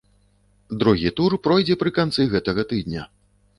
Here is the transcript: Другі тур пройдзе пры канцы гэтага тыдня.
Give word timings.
Другі 0.83 1.11
тур 1.19 1.35
пройдзе 1.49 1.77
пры 1.83 1.89
канцы 2.01 2.27
гэтага 2.35 2.67
тыдня. 2.75 3.07